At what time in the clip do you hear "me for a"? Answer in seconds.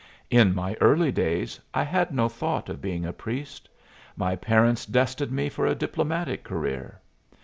5.31-5.75